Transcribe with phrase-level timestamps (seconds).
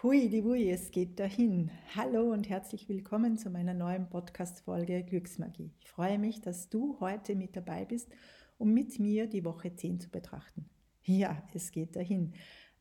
[0.00, 1.72] Hui, die Hui, es geht dahin.
[1.96, 5.72] Hallo und herzlich willkommen zu meiner neuen Podcast-Folge Glücksmagie.
[5.80, 8.08] Ich freue mich, dass du heute mit dabei bist,
[8.58, 10.70] um mit mir die Woche 10 zu betrachten.
[11.02, 12.32] Ja, es geht dahin.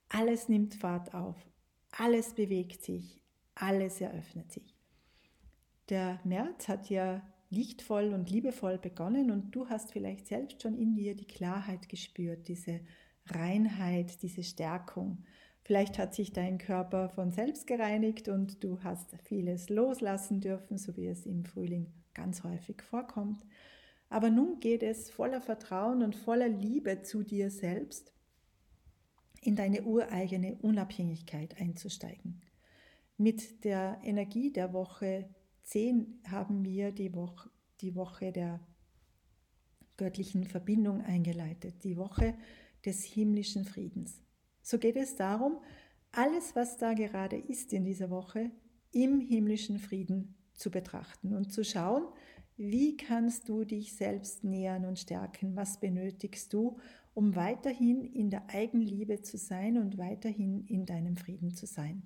[0.09, 1.35] Alles nimmt Fahrt auf,
[1.89, 3.23] alles bewegt sich,
[3.55, 4.77] alles eröffnet sich.
[5.89, 10.93] Der März hat ja lichtvoll und liebevoll begonnen und du hast vielleicht selbst schon in
[10.93, 12.79] dir die Klarheit gespürt, diese
[13.25, 15.23] Reinheit, diese Stärkung.
[15.67, 20.95] Vielleicht hat sich dein Körper von selbst gereinigt und du hast vieles loslassen dürfen, so
[20.95, 23.45] wie es im Frühling ganz häufig vorkommt.
[24.07, 28.13] Aber nun geht es voller Vertrauen und voller Liebe zu dir selbst
[29.41, 32.39] in deine ureigene Unabhängigkeit einzusteigen.
[33.17, 35.27] Mit der Energie der Woche
[35.63, 37.49] 10 haben wir die Woche,
[37.81, 38.61] die Woche der
[39.97, 42.37] göttlichen Verbindung eingeleitet, die Woche
[42.85, 44.21] des himmlischen Friedens.
[44.69, 45.59] So geht es darum,
[46.11, 48.51] alles, was da gerade ist in dieser Woche,
[48.91, 52.03] im himmlischen Frieden zu betrachten und zu schauen,
[52.57, 55.55] wie kannst du dich selbst nähern und stärken?
[55.55, 56.79] Was benötigst du,
[57.13, 62.03] um weiterhin in der Eigenliebe zu sein und weiterhin in deinem Frieden zu sein?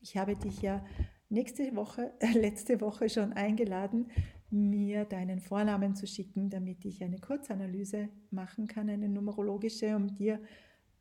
[0.00, 0.82] Ich habe dich ja
[1.28, 4.10] nächste Woche, äh, letzte Woche schon eingeladen,
[4.48, 10.40] mir deinen Vornamen zu schicken, damit ich eine Kurzanalyse machen kann, eine numerologische, um dir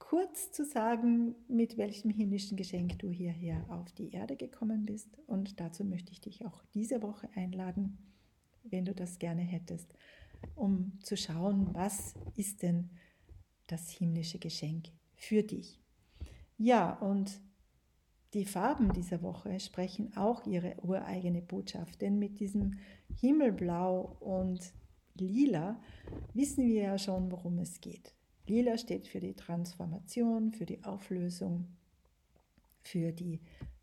[0.09, 5.19] kurz zu sagen, mit welchem himmlischen Geschenk du hierher auf die Erde gekommen bist.
[5.27, 7.99] Und dazu möchte ich dich auch diese Woche einladen,
[8.63, 9.93] wenn du das gerne hättest,
[10.55, 12.89] um zu schauen, was ist denn
[13.67, 15.79] das himmlische Geschenk für dich.
[16.57, 17.39] Ja, und
[18.33, 22.79] die Farben dieser Woche sprechen auch ihre ureigene Botschaft, denn mit diesem
[23.13, 24.73] Himmelblau und
[25.13, 25.79] Lila
[26.33, 28.15] wissen wir ja schon, worum es geht.
[28.49, 31.67] Lila steht für die Transformation, für die Auflösung,
[32.81, 33.39] für die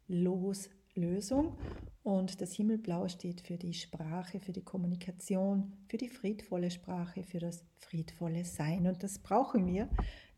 [0.09, 1.57] Loslösung
[2.03, 7.39] und das Himmelblau steht für die Sprache, für die Kommunikation, für die friedvolle Sprache, für
[7.39, 8.87] das friedvolle Sein.
[8.87, 9.89] Und das brauchen wir,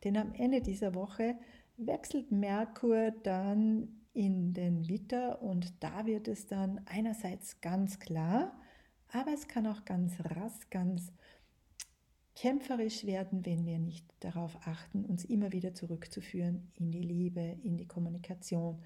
[0.05, 1.37] denn am Ende dieser Woche
[1.79, 8.59] wechselt Merkur dann in den Witter und da wird es dann einerseits ganz klar,
[9.13, 11.13] aber es kann auch ganz rass, ganz
[12.39, 17.77] kämpferisch werden, wenn wir nicht darauf achten, uns immer wieder zurückzuführen in die Liebe, in
[17.77, 18.81] die Kommunikation,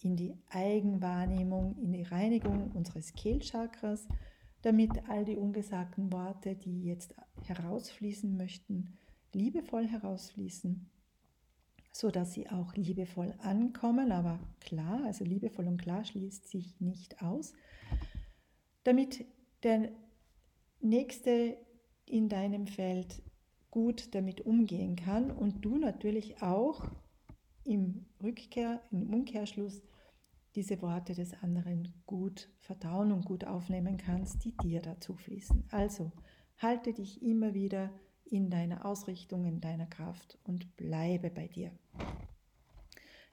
[0.00, 4.06] in die Eigenwahrnehmung, in die Reinigung unseres Kehlchakras,
[4.62, 8.96] damit all die ungesagten Worte, die jetzt herausfließen möchten,
[9.32, 10.88] liebevoll herausfließen,
[11.90, 17.22] so dass sie auch liebevoll ankommen, aber klar, also liebevoll und klar schließt sich nicht
[17.22, 17.54] aus,
[18.84, 19.24] damit
[19.64, 19.90] der
[20.80, 21.56] nächste
[22.06, 23.22] in deinem Feld
[23.70, 26.88] gut damit umgehen kann und du natürlich auch
[27.64, 29.82] im Rückkehr, im Umkehrschluss
[30.54, 35.64] diese Worte des anderen gut verdauen und gut aufnehmen kannst, die dir dazu fließen.
[35.70, 36.12] Also
[36.58, 37.90] halte dich immer wieder
[38.24, 41.72] in deiner Ausrichtung, in deiner Kraft und bleibe bei dir.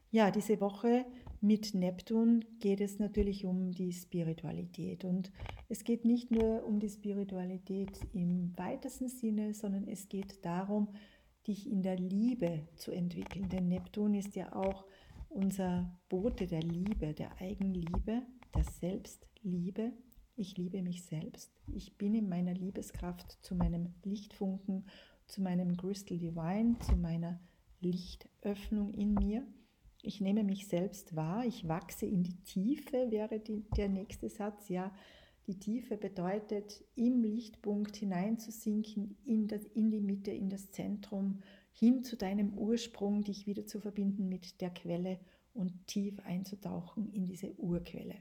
[0.09, 1.05] Ja, diese Woche
[1.41, 5.03] mit Neptun geht es natürlich um die Spiritualität.
[5.03, 5.31] Und
[5.69, 10.89] es geht nicht nur um die Spiritualität im weitesten Sinne, sondern es geht darum,
[11.47, 13.49] dich in der Liebe zu entwickeln.
[13.49, 14.85] Denn Neptun ist ja auch
[15.29, 18.21] unser Bote der Liebe, der Eigenliebe,
[18.53, 19.93] der Selbstliebe.
[20.35, 21.51] Ich liebe mich selbst.
[21.73, 24.85] Ich bin in meiner Liebeskraft zu meinem Lichtfunken,
[25.25, 27.39] zu meinem Crystal Divine, zu meiner
[27.79, 29.47] Lichtöffnung in mir.
[30.03, 34.69] Ich nehme mich selbst wahr, ich wachse in die Tiefe, wäre die, der nächste Satz.
[34.69, 34.91] Ja,
[35.47, 41.41] die Tiefe bedeutet, im Lichtpunkt hineinzusinken, in, das, in die Mitte, in das Zentrum,
[41.71, 45.19] hin zu deinem Ursprung, dich wieder zu verbinden mit der Quelle
[45.53, 48.15] und tief einzutauchen in diese Urquelle.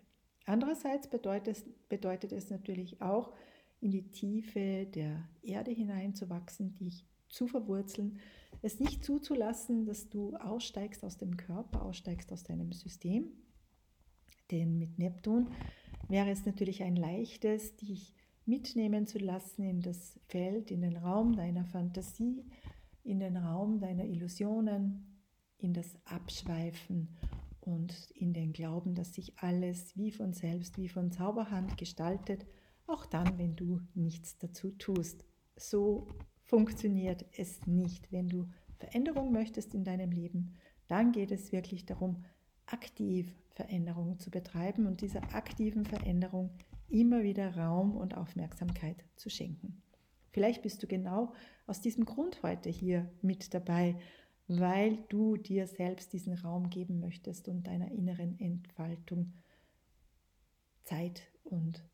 [0.47, 3.33] Andererseits bedeutet, bedeutet es natürlich auch,
[3.81, 8.19] in die Tiefe der Erde hineinzuwachsen, dich zu verwurzeln,
[8.63, 13.31] es nicht zuzulassen, dass du aussteigst aus dem Körper, aussteigst aus deinem System.
[14.51, 15.49] Denn mit Neptun
[16.09, 18.15] wäre es natürlich ein leichtes, dich
[18.45, 22.45] mitnehmen zu lassen in das Feld, in den Raum deiner Fantasie,
[23.05, 25.21] in den Raum deiner Illusionen,
[25.59, 27.17] in das Abschweifen
[27.61, 32.47] und in den Glauben, dass sich alles wie von selbst, wie von Zauberhand gestaltet,
[32.87, 35.25] auch dann, wenn du nichts dazu tust.
[35.57, 36.09] So
[36.51, 38.11] funktioniert es nicht.
[38.11, 40.57] Wenn du Veränderung möchtest in deinem Leben,
[40.89, 42.25] dann geht es wirklich darum,
[42.67, 46.51] aktiv Veränderungen zu betreiben und dieser aktiven Veränderung
[46.89, 49.81] immer wieder Raum und Aufmerksamkeit zu schenken.
[50.33, 51.33] Vielleicht bist du genau
[51.69, 53.95] aus diesem Grund heute hier mit dabei,
[54.49, 59.35] weil du dir selbst diesen Raum geben möchtest und deiner inneren Entfaltung
[60.83, 61.85] Zeit und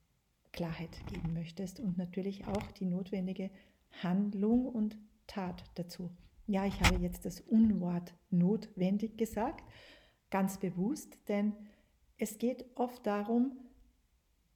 [0.52, 3.50] Klarheit geben möchtest und natürlich auch die notwendige
[4.02, 6.10] Handlung und Tat dazu.
[6.46, 9.64] Ja, ich habe jetzt das Unwort notwendig gesagt,
[10.30, 11.54] ganz bewusst, denn
[12.18, 13.56] es geht oft darum,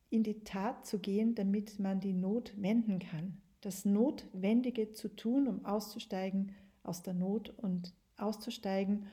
[0.09, 3.41] in die Tat zu gehen, damit man die Not wenden kann.
[3.61, 6.53] Das Notwendige zu tun, um auszusteigen
[6.83, 9.07] aus der Not und auszusteigen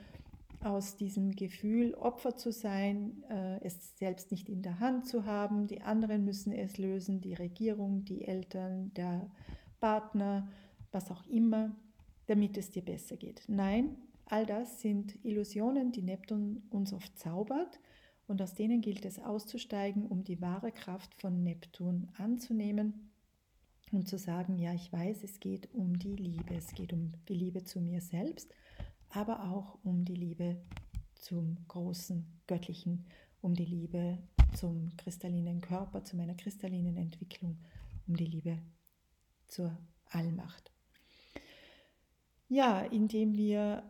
[0.60, 5.68] aus diesem Gefühl, Opfer zu sein, äh, es selbst nicht in der Hand zu haben,
[5.68, 9.30] die anderen müssen es lösen, die Regierung, die Eltern, der
[9.79, 10.47] Partner,
[10.91, 11.75] was auch immer,
[12.27, 13.44] damit es dir besser geht.
[13.47, 17.79] Nein, all das sind Illusionen, die Neptun uns oft zaubert
[18.27, 23.12] und aus denen gilt es auszusteigen, um die wahre Kraft von Neptun anzunehmen
[23.91, 27.35] und zu sagen, ja, ich weiß, es geht um die Liebe, es geht um die
[27.35, 28.53] Liebe zu mir selbst
[29.09, 30.57] aber auch um die Liebe
[31.15, 33.06] zum großen Göttlichen,
[33.41, 34.18] um die Liebe
[34.53, 37.57] zum kristallinen Körper, zu meiner kristallinen Entwicklung,
[38.07, 38.59] um die Liebe
[39.48, 39.78] zur
[40.10, 40.72] Allmacht.
[42.50, 43.84] Ja, indem wir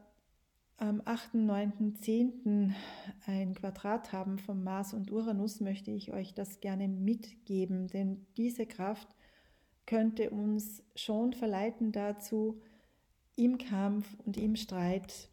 [0.78, 2.76] am 8., 9., 10.
[3.26, 8.66] ein Quadrat haben vom Mars und Uranus, möchte ich euch das gerne mitgeben, denn diese
[8.66, 9.08] Kraft
[9.86, 12.62] könnte uns schon verleiten dazu,
[13.36, 15.30] im Kampf und im Streit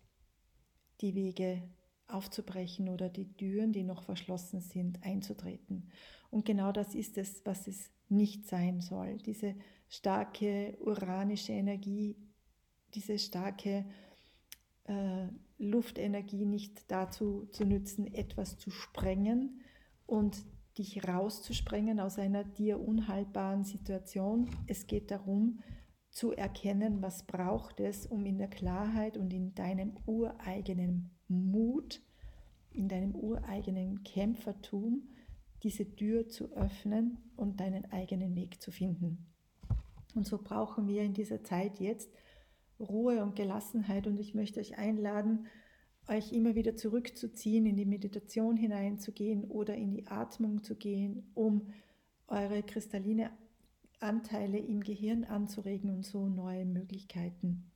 [1.01, 1.63] die Wege
[2.07, 5.91] aufzubrechen oder die Türen, die noch verschlossen sind, einzutreten.
[6.31, 9.19] Und genau das ist es, was es nicht sein soll.
[9.19, 9.55] Diese
[9.97, 12.17] starke uranische Energie,
[12.95, 13.85] diese starke
[14.85, 19.61] äh, Luftenergie nicht dazu zu nützen, etwas zu sprengen
[20.07, 20.45] und
[20.79, 24.51] dich rauszusprengen aus einer dir unhaltbaren Situation.
[24.67, 25.61] Es geht darum,
[26.11, 32.01] zu erkennen, was braucht es, um in der Klarheit und in deinem ureigenen Mut,
[32.71, 35.09] in deinem ureigenen Kämpfertum
[35.63, 39.34] diese Tür zu öffnen und deinen eigenen Weg zu finden.
[40.15, 42.11] Und so brauchen wir in dieser Zeit jetzt
[42.81, 44.07] Ruhe und Gelassenheit.
[44.07, 45.47] Und ich möchte euch einladen,
[46.09, 51.73] euch immer wieder zurückzuziehen, in die Meditation hineinzugehen oder in die Atmung zu gehen, um
[52.29, 53.31] eure kristalline
[54.01, 57.71] Anteile im Gehirn anzuregen und so neue Möglichkeiten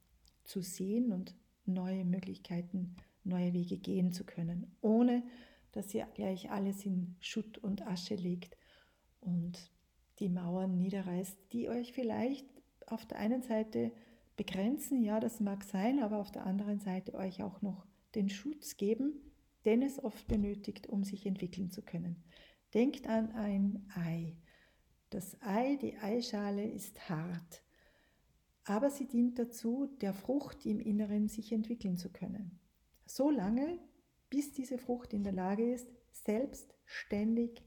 [0.45, 5.23] zu sehen und neue Möglichkeiten, neue Wege gehen zu können, ohne
[5.73, 8.57] dass ihr gleich alles in Schutt und Asche legt
[9.21, 9.71] und
[10.19, 12.47] die Mauern niederreißt, die euch vielleicht
[12.87, 13.93] auf der einen Seite
[14.37, 18.77] begrenzen, ja, das mag sein, aber auf der anderen Seite euch auch noch den Schutz
[18.77, 19.15] geben,
[19.65, 22.23] den es oft benötigt, um sich entwickeln zu können.
[22.75, 24.37] Denkt an ein Ei.
[25.11, 27.63] Das Ei, die Eischale ist hart,
[28.65, 32.59] aber sie dient dazu, der Frucht im Inneren sich entwickeln zu können.
[33.07, 33.79] So lange,
[34.29, 37.63] bis diese Frucht in der Lage ist, selbstständig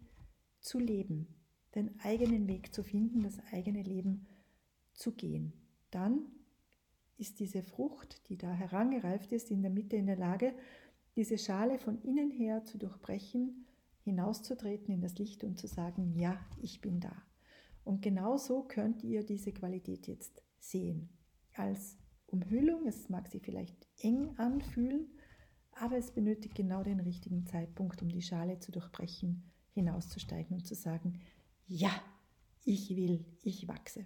[0.60, 1.28] zu leben,
[1.76, 4.28] den eigenen Weg zu finden, das eigene Leben
[4.94, 5.54] zu gehen.
[5.90, 6.26] Dann
[7.18, 10.54] ist diese Frucht, die da herangereift ist, in der Mitte in der Lage,
[11.16, 13.66] diese Schale von innen her zu durchbrechen,
[14.04, 17.14] hinauszutreten in das Licht und zu sagen, ja, ich bin da.
[17.84, 21.10] Und genau so könnt ihr diese Qualität jetzt sehen.
[21.54, 21.98] Als
[22.28, 25.08] Umhüllung, es mag sich vielleicht eng anfühlen,
[25.74, 30.76] aber es benötigt genau den richtigen Zeitpunkt, um die Schale zu durchbrechen, hinauszusteigen und zu
[30.76, 31.20] sagen,
[31.72, 31.92] ja,
[32.66, 34.06] ich will, ich wachse.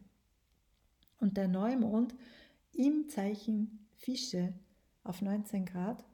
[1.19, 2.13] Und der Neumond
[2.73, 4.53] im Zeichen Fische
[5.03, 6.05] auf 19 Grad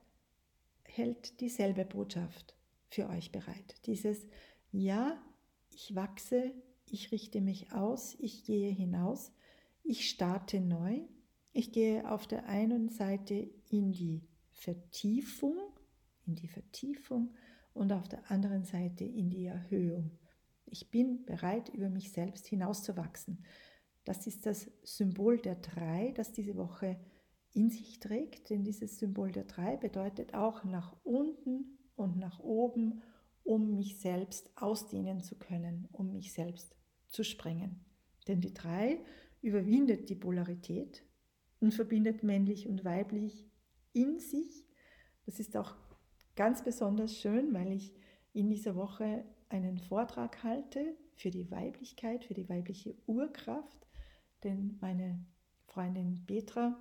[0.84, 2.56] hält dieselbe Botschaft
[2.88, 3.76] für euch bereit.
[3.86, 4.26] Dieses
[4.72, 5.22] Ja,
[5.72, 6.54] ich wachse,
[6.86, 9.34] ich richte mich aus, ich gehe hinaus,
[9.84, 11.02] ich starte neu,
[11.52, 15.58] ich gehe auf der einen Seite in die Vertiefung,
[16.26, 17.34] in die Vertiefung
[17.74, 20.12] und auf der anderen Seite in die Erhöhung.
[20.72, 23.44] Ich bin bereit, über mich selbst hinauszuwachsen.
[24.06, 26.98] Das ist das Symbol der drei, das diese Woche
[27.54, 33.02] in sich trägt, denn dieses Symbol der drei bedeutet auch nach unten und nach oben,
[33.44, 36.74] um mich selbst ausdehnen zu können, um mich selbst
[37.10, 37.84] zu sprengen.
[38.30, 39.04] Denn die drei
[39.42, 41.04] überwindet die Polarität
[41.60, 43.52] und verbindet männlich und weiblich
[43.92, 44.66] in sich.
[45.26, 45.76] Das ist auch
[46.38, 47.94] ganz besonders schön, weil ich
[48.32, 53.88] in dieser Woche einen Vortrag halte für die Weiblichkeit, für die weibliche Urkraft,
[54.44, 55.24] denn meine
[55.68, 56.78] Freundin Petra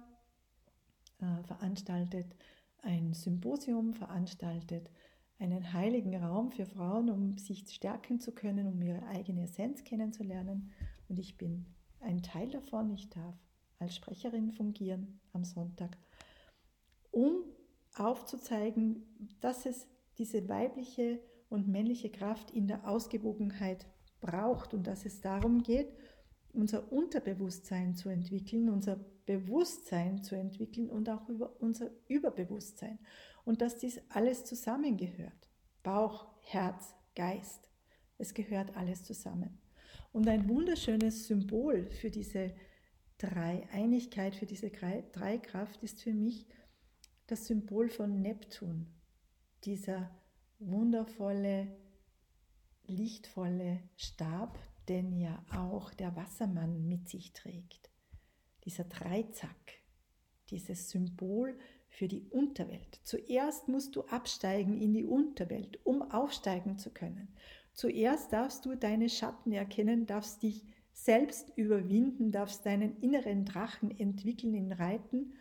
[1.18, 2.34] äh, veranstaltet
[2.82, 4.90] ein Symposium, veranstaltet
[5.38, 10.70] einen heiligen Raum für Frauen, um sich stärken zu können, um ihre eigene Essenz kennenzulernen.
[11.08, 11.66] Und ich bin
[12.00, 12.90] ein Teil davon.
[12.90, 13.36] Ich darf
[13.78, 15.96] als Sprecherin fungieren am Sonntag.
[17.10, 17.42] um
[17.96, 19.02] aufzuzeigen,
[19.40, 23.86] dass es diese weibliche und männliche Kraft in der Ausgewogenheit
[24.20, 25.92] braucht und dass es darum geht,
[26.52, 32.98] unser Unterbewusstsein zu entwickeln, unser Bewusstsein zu entwickeln und auch über unser Überbewusstsein.
[33.44, 35.48] Und dass dies alles zusammengehört.
[35.82, 37.68] Bauch, Herz, Geist.
[38.18, 39.58] Es gehört alles zusammen.
[40.12, 42.54] Und ein wunderschönes Symbol für diese
[43.18, 46.46] Dreieinigkeit, für diese Dreikraft ist für mich
[47.26, 48.86] das Symbol von Neptun,
[49.64, 50.10] dieser
[50.60, 51.68] wundervolle,
[52.86, 57.90] lichtvolle Stab, den ja auch der Wassermann mit sich trägt.
[58.64, 59.80] Dieser Dreizack,
[60.50, 63.00] dieses Symbol für die Unterwelt.
[63.02, 67.34] Zuerst musst du absteigen in die Unterwelt, um aufsteigen zu können.
[67.72, 74.54] Zuerst darfst du deine Schatten erkennen, darfst dich selbst überwinden, darfst deinen inneren Drachen entwickeln
[74.54, 75.34] in Reiten,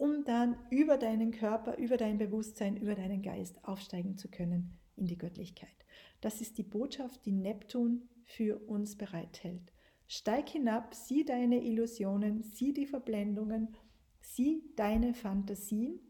[0.00, 5.04] um dann über deinen Körper, über dein Bewusstsein, über deinen Geist aufsteigen zu können in
[5.04, 5.68] die Göttlichkeit.
[6.22, 9.74] Das ist die Botschaft, die Neptun für uns bereithält.
[10.08, 13.76] Steig hinab, sieh deine Illusionen, sieh die Verblendungen,
[14.22, 16.00] sieh deine Fantasien,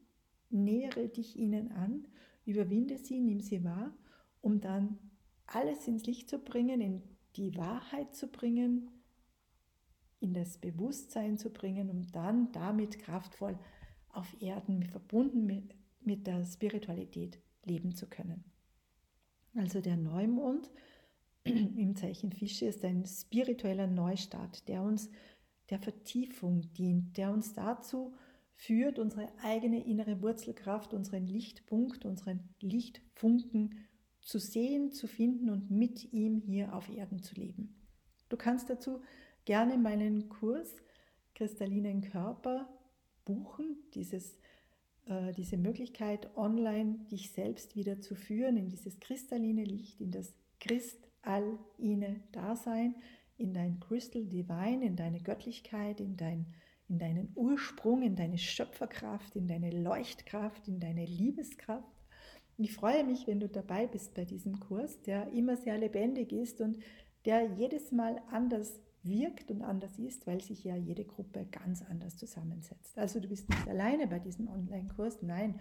[0.50, 2.06] nähere dich ihnen an,
[2.44, 3.92] überwinde sie, nimm sie wahr,
[4.40, 5.00] um dann
[5.46, 7.02] alles ins Licht zu bringen, in
[7.34, 8.88] die Wahrheit zu bringen,
[10.20, 13.58] in das Bewusstsein zu bringen, um dann damit kraftvoll
[14.12, 18.44] auf Erden verbunden mit, mit der Spiritualität leben zu können.
[19.54, 20.70] Also der Neumond
[21.44, 25.10] im Zeichen Fische ist ein spiritueller Neustart, der uns
[25.70, 28.14] der Vertiefung dient, der uns dazu
[28.54, 33.86] führt, unsere eigene innere Wurzelkraft, unseren Lichtpunkt, unseren Lichtfunken
[34.20, 37.74] zu sehen, zu finden und mit ihm hier auf Erden zu leben.
[38.28, 39.00] Du kannst dazu
[39.44, 40.76] gerne meinen Kurs
[41.34, 42.68] Kristallinen Körper
[43.34, 44.36] buchen, dieses
[45.10, 50.34] äh, diese Möglichkeit, online dich selbst wieder zu führen in dieses kristalline Licht, in das
[50.60, 52.94] kristalline Dasein,
[53.36, 56.46] in dein Crystal Divine, in deine Göttlichkeit, in, dein,
[56.88, 61.88] in deinen Ursprung, in deine Schöpferkraft, in deine Leuchtkraft, in deine Liebeskraft.
[62.56, 66.60] Ich freue mich, wenn du dabei bist bei diesem Kurs, der immer sehr lebendig ist
[66.60, 66.78] und
[67.24, 72.16] der jedes Mal anders wirkt und anders ist, weil sich ja jede Gruppe ganz anders
[72.16, 72.98] zusammensetzt.
[72.98, 75.58] Also du bist nicht alleine bei diesem Online-Kurs, nein,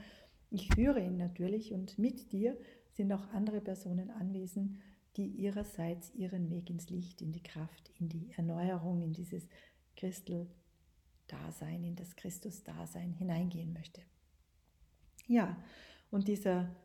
[0.51, 2.57] ich führe ihn natürlich und mit dir
[2.93, 4.77] sind auch andere Personen anwesend,
[5.15, 9.47] die ihrerseits ihren Weg ins Licht, in die Kraft, in die Erneuerung, in dieses
[9.95, 14.01] Christel-Dasein, in das Christus-Dasein hineingehen möchte.
[15.27, 15.57] Ja,
[16.09, 16.75] und dieser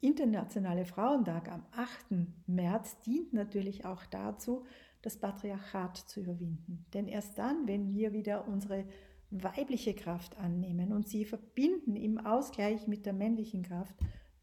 [0.00, 2.46] Internationale Frauentag am 8.
[2.46, 4.64] März dient natürlich auch dazu,
[5.02, 6.86] das Patriarchat zu überwinden.
[6.92, 8.84] Denn erst dann, wenn wir wieder unsere
[9.30, 13.94] weibliche Kraft annehmen und sie verbinden im Ausgleich mit der männlichen Kraft,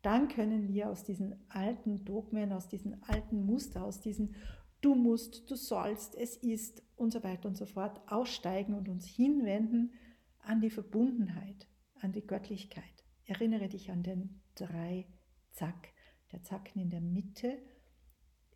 [0.01, 4.35] dann können wir aus diesen alten Dogmen, aus diesen alten Muster, aus diesen
[4.81, 9.07] du musst, du sollst, es ist und so weiter und so fort aussteigen und uns
[9.07, 9.93] hinwenden
[10.39, 11.67] an die Verbundenheit,
[12.01, 13.03] an die Göttlichkeit.
[13.25, 15.07] Erinnere dich an den drei
[15.51, 15.89] Zack.
[16.31, 17.57] Der Zacken in der Mitte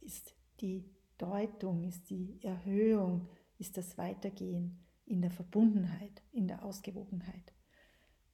[0.02, 0.86] ist die
[1.20, 3.28] Deutung, ist die Erhöhung,
[3.60, 7.54] ist das Weitergehen in der Verbundenheit, in der Ausgewogenheit.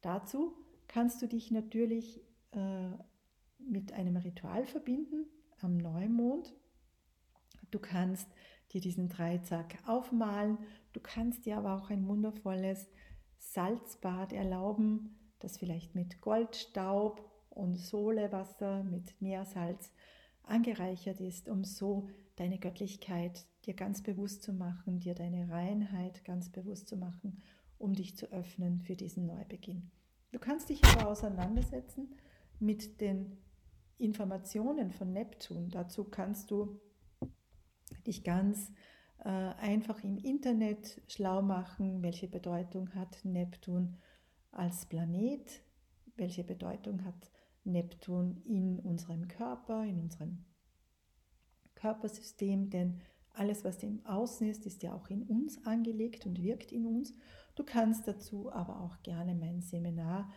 [0.01, 0.53] Dazu
[0.87, 2.91] kannst du dich natürlich äh,
[3.57, 5.25] mit einem Ritual verbinden
[5.61, 6.53] am Neumond.
[7.71, 8.29] Du kannst
[8.71, 10.57] dir diesen Dreizack aufmalen.
[10.93, 12.89] Du kannst dir aber auch ein wundervolles
[13.37, 19.91] Salzbad erlauben, das vielleicht mit Goldstaub und Solewasser, mit Meersalz
[20.47, 26.49] angereichert ist, um so deine Göttlichkeit dir ganz bewusst zu machen, dir deine Reinheit ganz
[26.49, 27.41] bewusst zu machen,
[27.77, 29.91] um dich zu öffnen für diesen Neubeginn.
[30.31, 32.15] Du kannst dich aber auseinandersetzen
[32.59, 33.37] mit den
[33.97, 35.69] Informationen von Neptun.
[35.69, 36.79] Dazu kannst du
[38.05, 38.71] dich ganz
[39.19, 43.97] äh, einfach im Internet schlau machen, welche Bedeutung hat Neptun
[44.51, 45.61] als Planet,
[46.15, 47.31] welche Bedeutung hat
[47.65, 50.45] Neptun in unserem Körper, in unserem
[51.75, 53.01] Körpersystem, denn
[53.33, 57.13] alles, was im Außen ist, ist ja auch in uns angelegt und wirkt in uns.
[57.55, 60.31] Du kannst dazu aber auch gerne mein Seminar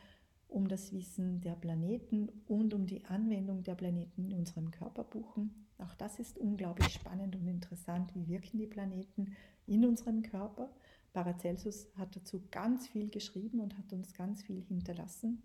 [0.49, 5.67] um das Wissen der Planeten und um die Anwendung der Planeten in unserem Körper buchen.
[5.79, 8.15] Auch das ist unglaublich spannend und interessant.
[8.15, 10.71] Wie wirken die Planeten in unserem Körper?
[11.13, 15.43] Paracelsus hat dazu ganz viel geschrieben und hat uns ganz viel hinterlassen.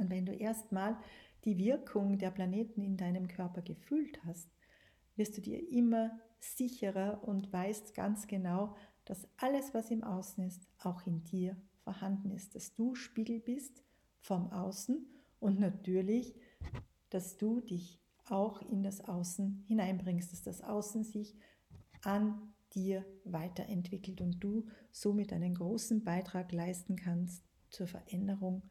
[0.00, 0.96] Und wenn du erstmal
[1.44, 4.50] die Wirkung der Planeten in deinem Körper gefühlt hast,
[5.16, 10.66] wirst du dir immer sicherer und weißt ganz genau, dass alles, was im Außen ist,
[10.78, 13.82] auch in dir vorhanden ist, dass du Spiegel bist
[14.20, 15.06] vom Außen
[15.38, 16.34] und natürlich,
[17.10, 21.36] dass du dich auch in das Außen hineinbringst, dass das Außen sich
[22.02, 28.62] an dir weiterentwickelt und du somit einen großen Beitrag leisten kannst zur Veränderung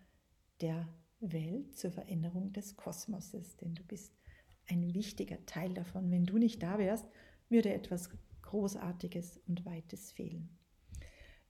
[0.61, 0.87] der
[1.19, 4.13] Welt, zur Veränderung des Kosmoses, denn du bist
[4.67, 6.11] ein wichtiger Teil davon.
[6.11, 7.05] Wenn du nicht da wärst,
[7.49, 8.09] würde etwas
[8.43, 10.49] Großartiges und Weites fehlen.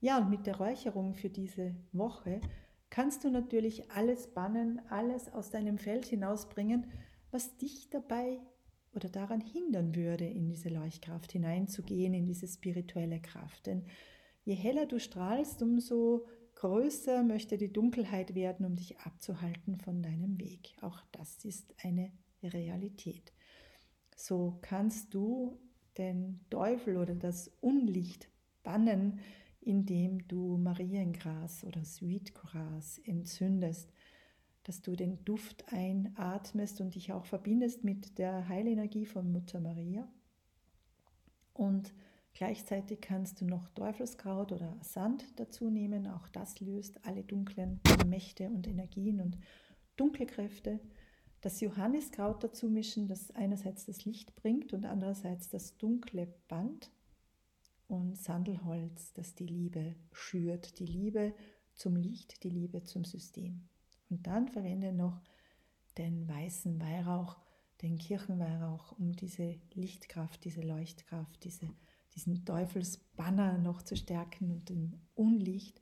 [0.02, 2.42] Ja, und mit der Räucherung für diese Woche
[2.90, 6.88] kannst du natürlich alles bannen, alles aus deinem Feld hinausbringen,
[7.32, 8.40] was dich dabei
[8.96, 13.68] oder daran hindern würde, in diese Leuchtkraft hineinzugehen, in diese spirituelle Kraft.
[13.68, 13.84] Denn
[14.46, 16.26] je heller du strahlst, umso
[16.60, 20.76] größer möchte die Dunkelheit werden, um dich abzuhalten von deinem Weg.
[20.82, 22.12] Auch das ist eine
[22.44, 23.34] Realität.
[24.16, 25.58] So kannst du
[25.98, 28.30] den Teufel oder das Unlicht
[28.62, 29.22] bannen,
[29.62, 33.94] indem du Mariengras oder Sweetgras entzündest,
[34.64, 40.12] dass du den Duft einatmest und dich auch verbindest mit der Heilenergie von Mutter Maria.
[41.54, 41.94] Und
[42.40, 46.08] gleichzeitig kannst du noch Teufelskraut oder Sand dazu nehmen.
[46.08, 49.38] Auch das löst alle dunklen Mächte und Energien und
[49.98, 50.80] dunkle Kräfte.
[51.42, 56.90] Das Johanniskraut dazu mischen, das einerseits das Licht bringt und andererseits das dunkle Band.
[57.90, 61.34] Und Sandelholz, das die Liebe schürt, die Liebe
[61.76, 63.68] zum Licht, die Liebe zum System.
[64.10, 65.20] Und dann verwende noch
[65.98, 67.36] den weißen Weihrauch,
[67.82, 71.68] den Kirchenweihrauch, um diese Lichtkraft, diese Leuchtkraft, diese,
[72.16, 75.82] diesen Teufelsbanner noch zu stärken und dem Unlicht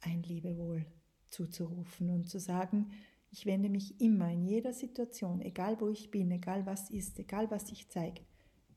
[0.00, 0.86] ein Lebewohl
[1.30, 2.90] zuzurufen und zu sagen,
[3.30, 7.50] ich wende mich immer in jeder Situation, egal wo ich bin, egal was ist, egal
[7.50, 8.22] was ich zeige,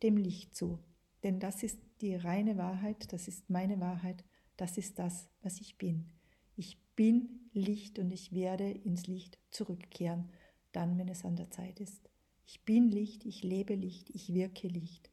[0.03, 0.79] dem Licht zu.
[1.23, 4.23] Denn das ist die reine Wahrheit, das ist meine Wahrheit,
[4.57, 6.11] das ist das, was ich bin.
[6.55, 10.29] Ich bin Licht und ich werde ins Licht zurückkehren,
[10.71, 12.09] dann, wenn es an der Zeit ist.
[12.45, 15.08] Ich bin Licht, ich lebe Licht, ich wirke Licht.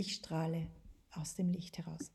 [0.00, 0.66] Ich strahle
[1.10, 2.10] aus dem Licht heraus.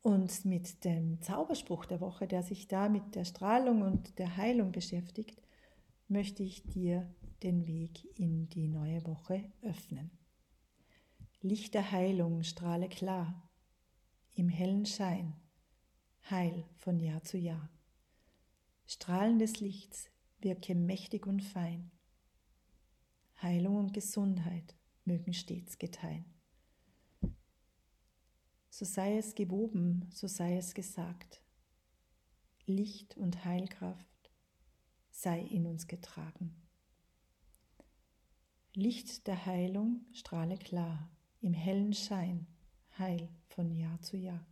[0.00, 4.70] Und mit dem Zauberspruch der Woche, der sich da mit der Strahlung und der Heilung
[4.70, 5.42] beschäftigt,
[6.06, 10.12] möchte ich dir den Weg in die neue Woche öffnen.
[11.40, 13.50] Licht der Heilung strahle klar
[14.36, 15.34] im hellen Schein
[16.30, 17.68] Heil von Jahr zu Jahr.
[18.86, 21.90] Strahlen des Lichts wirke mächtig und fein.
[23.42, 26.24] Heilung und Gesundheit mögen stets geteilen.
[28.70, 31.40] So sei es gewoben, so sei es gesagt.
[32.66, 34.32] Licht und Heilkraft
[35.10, 36.56] sei in uns getragen.
[38.74, 41.08] Licht der Heilung strahle klar,
[41.40, 42.48] im hellen Schein,
[42.98, 44.44] Heil von Jahr zu Jahr.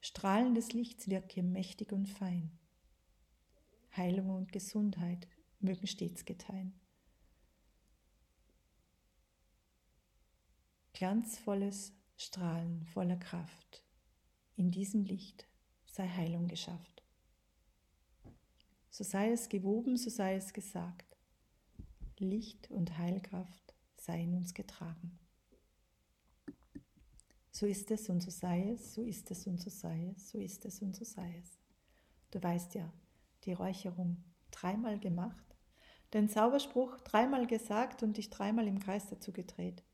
[0.00, 2.58] Strahlen des Lichts wirke mächtig und fein.
[3.94, 5.28] Heilung und Gesundheit
[5.60, 6.72] mögen stets geteilen.
[10.98, 13.84] Glanzvolles Strahlen voller Kraft.
[14.56, 15.46] In diesem Licht
[15.86, 17.04] sei Heilung geschafft.
[18.90, 21.16] So sei es gewoben, so sei es gesagt.
[22.18, 25.20] Licht und Heilkraft sei in uns getragen.
[27.52, 30.40] So ist es und so sei es, so ist es und so sei es, so
[30.40, 31.60] ist es und so sei es.
[32.32, 32.92] Du weißt ja,
[33.44, 35.56] die Räucherung dreimal gemacht,
[36.12, 39.84] den Zauberspruch dreimal gesagt und dich dreimal im Kreis dazu gedreht.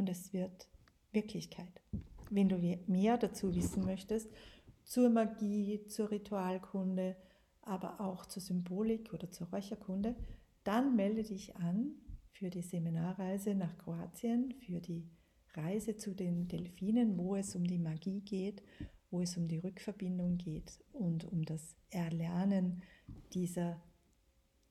[0.00, 0.66] Und es wird
[1.12, 1.82] Wirklichkeit.
[2.30, 4.30] Wenn du mehr dazu wissen möchtest,
[4.82, 7.16] zur Magie, zur Ritualkunde,
[7.60, 10.16] aber auch zur Symbolik oder zur Räucherkunde,
[10.64, 11.96] dann melde dich an
[12.30, 15.06] für die Seminarreise nach Kroatien, für die
[15.52, 18.62] Reise zu den Delfinen, wo es um die Magie geht,
[19.10, 22.82] wo es um die Rückverbindung geht und um das Erlernen
[23.34, 23.82] dieser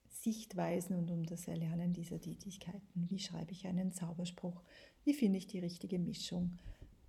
[0.10, 3.08] Sichtweisen und um das Erlernen dieser Tätigkeiten.
[3.10, 4.63] Wie schreibe ich einen Zauberspruch?
[5.10, 6.52] Wie finde ich die richtige Mischung?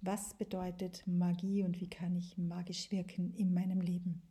[0.00, 4.22] Was bedeutet Magie und wie kann ich magisch wirken in meinem Leben?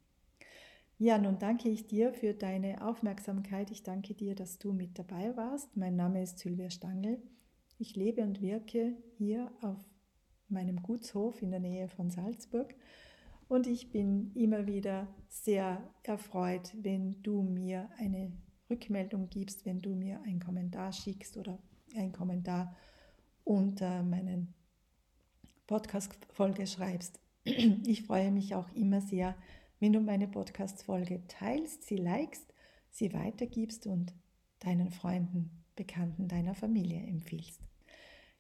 [0.97, 3.69] Ja, nun danke ich dir für deine Aufmerksamkeit.
[3.69, 5.77] Ich danke dir, dass du mit dabei warst.
[5.77, 7.21] Mein Name ist Sylvia Stangl.
[7.77, 9.77] Ich lebe und wirke hier auf
[10.47, 12.73] meinem Gutshof in der Nähe von Salzburg
[13.49, 18.32] und ich bin immer wieder sehr erfreut, wenn du mir eine
[18.67, 21.60] Rückmeldung gibst, wenn du mir einen Kommentar schickst oder
[21.95, 22.75] einen Kommentar
[23.49, 24.53] unter meinen
[25.65, 27.19] Podcast-Folge schreibst.
[27.45, 29.35] Ich freue mich auch immer sehr,
[29.79, 32.53] wenn du meine Podcast-Folge teilst, sie likest,
[32.91, 34.13] sie weitergibst und
[34.59, 37.59] deinen Freunden, Bekannten, deiner Familie empfiehlst.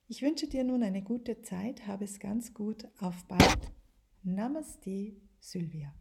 [0.07, 2.87] Ich wünsche dir nun eine gute Zeit, habe es ganz gut.
[2.99, 3.71] Auf bald.
[4.21, 5.98] Namaste, Sylvia.